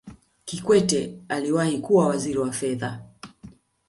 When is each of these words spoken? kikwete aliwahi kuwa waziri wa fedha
kikwete 0.45 1.19
aliwahi 1.29 1.79
kuwa 1.79 2.07
waziri 2.07 2.37
wa 2.39 2.51
fedha 2.51 3.03